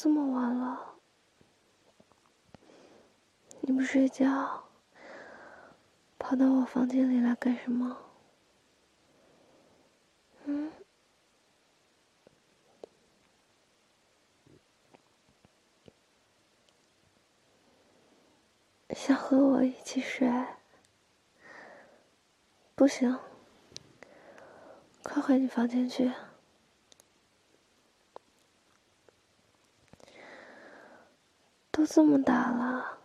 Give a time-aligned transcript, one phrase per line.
[0.00, 0.94] 这么晚了，
[3.62, 4.62] 你不睡觉，
[6.20, 7.98] 跑到我房间里来干什么？
[10.44, 10.70] 嗯？
[18.90, 20.32] 想和我一起睡？
[22.76, 23.18] 不行，
[25.02, 26.12] 快回你房间去。
[31.78, 32.98] 都这么大了，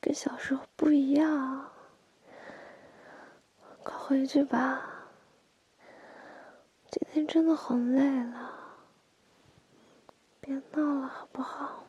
[0.00, 1.70] 跟小时候不一样，
[3.82, 5.10] 快回去吧。
[6.90, 8.54] 今天真的很累了，
[10.40, 11.84] 别闹了好不好？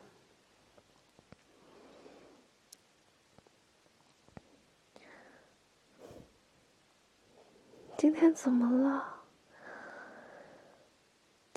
[7.96, 9.17] 今天怎么了？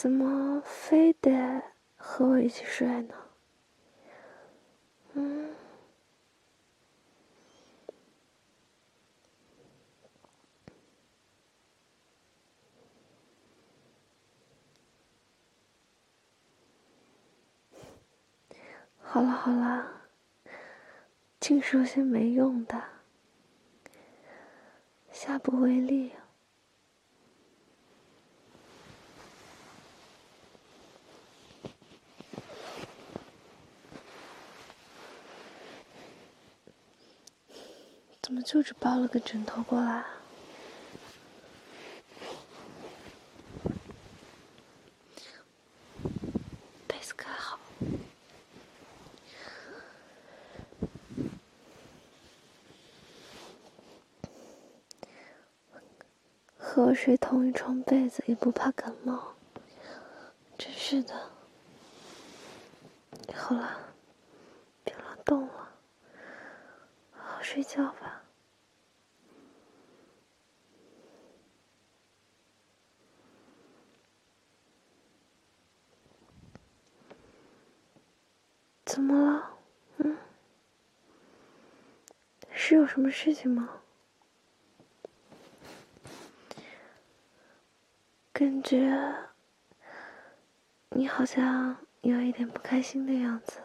[0.01, 1.61] 怎么非得
[1.95, 3.13] 和我一起睡呢？
[5.13, 5.53] 嗯，
[19.03, 20.01] 好了好了，
[21.39, 22.83] 净说些没用的，
[25.11, 26.13] 下不为例。
[38.23, 40.03] 怎么就只抱了个枕头过来？
[46.85, 47.57] 被子盖好，
[56.57, 59.33] 和我睡同一床被子也不怕感冒，
[60.57, 61.29] 真是的。
[63.33, 63.79] 好了，
[64.83, 65.69] 别乱动了，
[67.13, 68.20] 好好睡觉吧。
[78.91, 79.57] 怎么了？
[79.99, 80.17] 嗯，
[82.51, 83.81] 是有什么事情吗？
[88.33, 89.15] 感觉
[90.89, 93.61] 你好像有一点不开心的样子。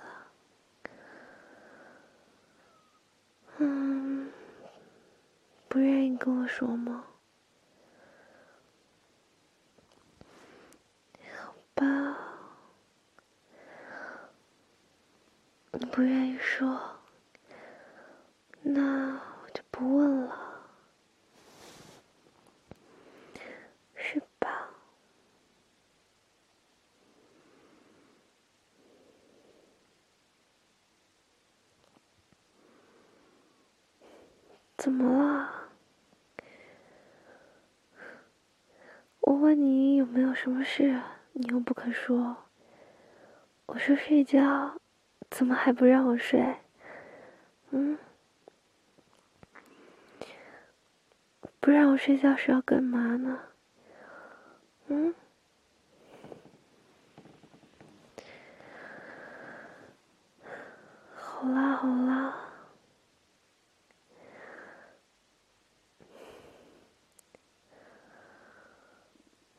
[3.59, 4.31] 嗯，
[5.69, 7.05] 不愿意跟我说吗？
[11.37, 12.36] 好吧。
[15.79, 16.81] 你不愿意说，
[18.63, 20.35] 那我就不问了，
[23.95, 24.69] 是吧？
[34.79, 35.51] 怎么了？
[39.21, 42.37] 我问你有没有什么事，你又不肯说。
[43.67, 44.79] 我说睡觉。
[45.31, 46.57] 怎么还不让我睡？
[47.71, 47.99] 嗯，
[51.61, 53.41] 不让我睡觉是要干嘛呢？
[54.87, 55.15] 嗯，
[61.15, 62.37] 好啦好啦，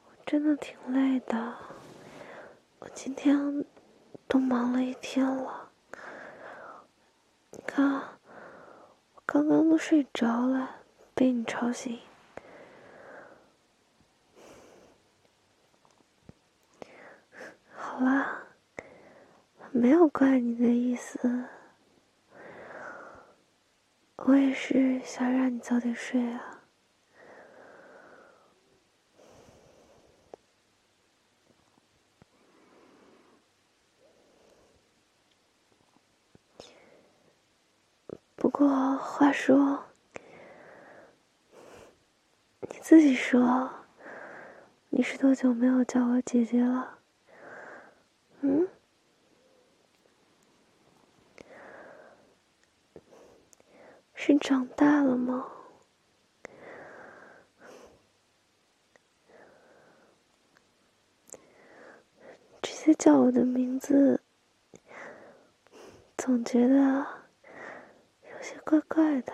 [0.06, 1.54] 我真的挺累的，
[2.80, 3.66] 我今天
[4.38, 5.72] 都忙了一天了。
[7.50, 10.76] 你看，我刚刚都睡着了，
[11.16, 12.00] 被你吵醒。
[17.74, 18.44] 好啦，
[19.72, 21.46] 没有怪你的意思，
[24.18, 26.57] 我也是想让你早点睡啊。
[38.58, 39.84] 过话说，
[42.62, 43.70] 你自己说，
[44.90, 46.98] 你是多久没有叫我姐姐了？
[48.42, 48.68] 嗯？
[54.16, 55.46] 是长大了吗？
[62.64, 64.20] 直接叫我的名字，
[66.18, 67.06] 总觉得
[68.48, 69.34] 些怪怪的。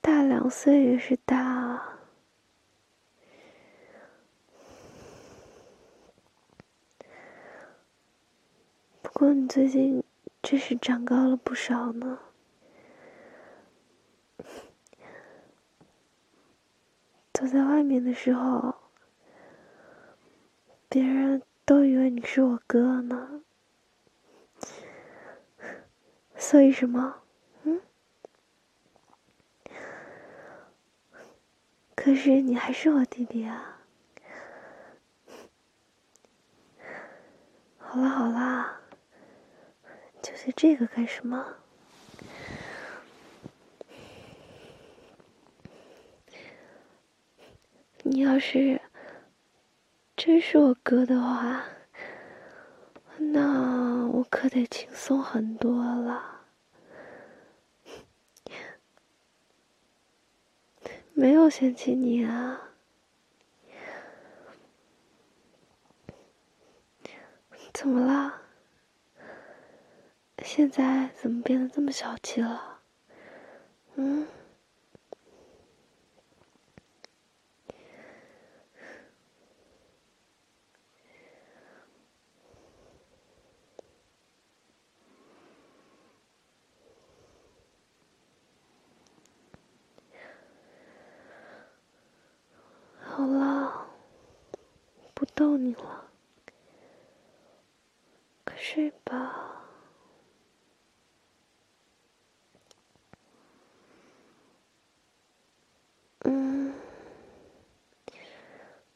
[0.00, 1.98] 大两岁也是大。
[9.02, 10.02] 不过你最近
[10.42, 12.18] 真是长高了不少呢。
[17.34, 18.74] 走在外面的时候，
[20.94, 23.42] 别人都以为你是我哥呢。
[26.36, 27.22] 所以什么？
[27.64, 27.80] 嗯？
[31.96, 33.80] 可是你还是我弟弟啊。
[37.76, 38.80] 好啦好啦。
[40.22, 41.56] 纠结这个干什么？
[48.04, 48.80] 你要是
[50.34, 51.64] 真是我哥的话，
[53.18, 56.40] 那我可得轻松很多了。
[61.12, 62.60] 没有嫌弃你啊？
[67.72, 68.42] 怎么了？
[70.42, 72.80] 现在怎么变得这么小气了？
[73.94, 74.26] 嗯？
[93.16, 93.86] 好了，
[95.14, 96.08] 不逗你了，
[98.46, 99.66] 快睡吧。
[106.20, 106.72] 嗯，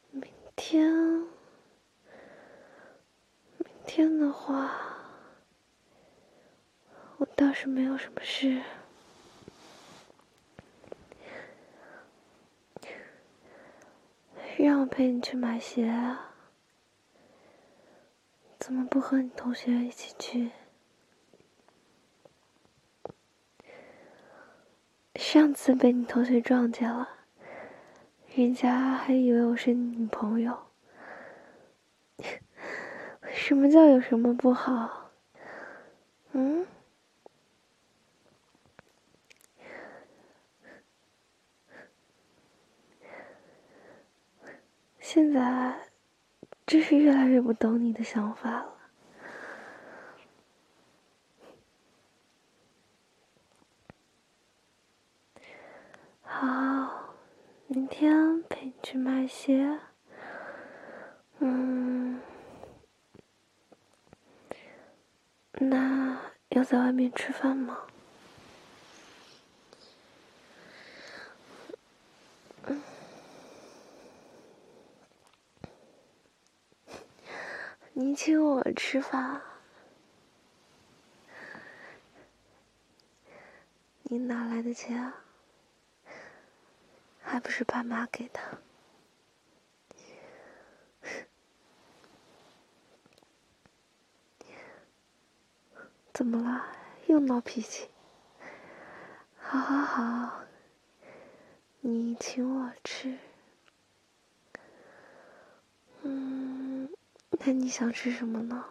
[0.09, 0.91] 明天，
[3.59, 4.71] 明天的话，
[7.17, 8.63] 我倒是没有什么事，
[14.57, 16.25] 让我陪你去买鞋啊？
[18.69, 20.51] 怎么不和你同学一起去？
[25.15, 27.09] 上次被你同学撞见了。
[28.35, 30.67] 人家还以为我是你女朋友，
[33.33, 35.09] 什么叫有什么不好？
[36.33, 36.67] 嗯？
[44.99, 45.89] 现在
[46.69, 48.73] 真是越来越不懂你的想法了。
[56.21, 57.15] 好
[57.65, 59.79] 明天陪你去买鞋，
[61.39, 62.21] 嗯，
[65.53, 67.79] 那要在外面吃饭吗？
[78.01, 79.41] 你请我吃饭，
[84.03, 85.25] 你哪来的钱啊？
[87.21, 88.39] 还不是爸妈给的？
[96.13, 96.67] 怎么了？
[97.07, 97.89] 又闹脾气？
[99.41, 100.45] 好好好，
[101.81, 103.17] 你请我吃。
[106.03, 106.38] 嗯，
[107.39, 108.65] 那你想吃什么呢？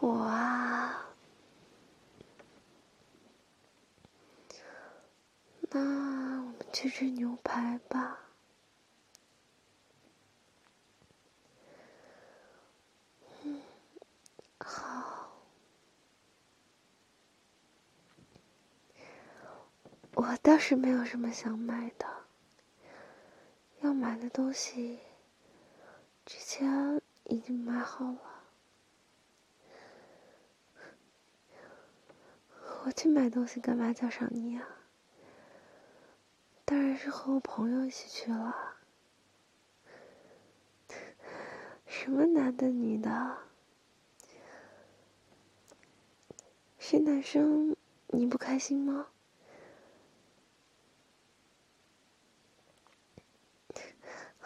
[0.00, 1.14] 我啊。
[5.70, 5.80] 那
[6.40, 8.18] 我们去吃牛排吧。
[14.58, 15.32] 好。
[20.14, 22.06] 我倒是没有什么想买的，
[24.02, 24.98] 买的东西
[26.26, 28.18] 之前已经买好了。
[32.84, 34.66] 我去买东西干嘛叫上你呀？
[36.64, 38.74] 当然是和我朋友一起去了。
[41.86, 43.38] 什么男的女的？
[46.80, 47.76] 是男生，
[48.08, 49.11] 你不开心吗？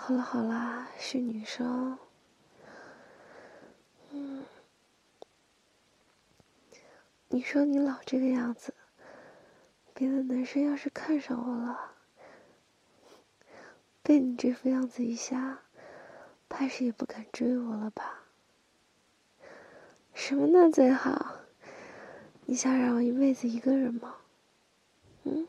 [0.07, 1.99] 好了好了，是女生。
[4.13, 4.45] 嗯，
[7.27, 8.73] 你说你老这个样子，
[9.93, 11.91] 别的男生要是看上我了，
[14.05, 15.63] 被你这副样子一下，
[16.49, 18.27] 怕是也不敢追我了吧？
[20.15, 21.41] 什么呢最好？
[22.45, 24.19] 你想让我一辈子一个人吗？
[25.25, 25.49] 嗯？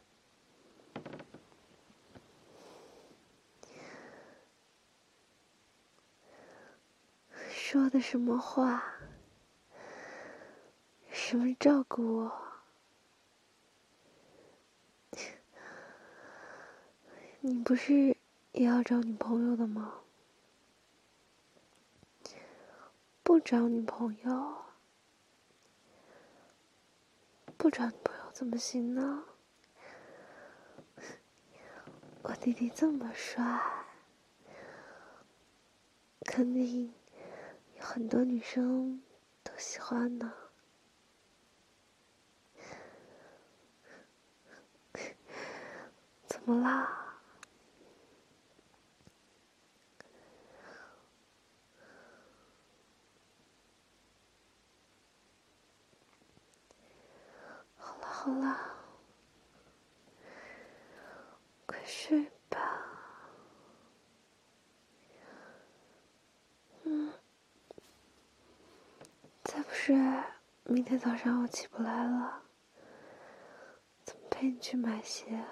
[7.99, 8.83] 什么话？
[11.11, 12.31] 什么照顾我？
[17.41, 18.15] 你不是
[18.51, 20.01] 也要找女朋友的吗？
[23.23, 24.65] 不找女朋友？
[27.57, 29.23] 不找女朋友怎么行呢？
[32.23, 33.61] 我弟弟这么帅，
[36.21, 36.93] 肯定
[37.89, 39.01] 很多女生
[39.43, 40.33] 都喜欢呢。
[46.27, 47.05] 怎么啦？
[57.77, 58.57] 好了，
[61.65, 62.59] 快睡吧。
[66.83, 67.13] 嗯，
[69.87, 69.95] 睡，
[70.65, 72.41] 明天早上我起不来了。
[74.03, 75.45] 怎么陪你去买鞋？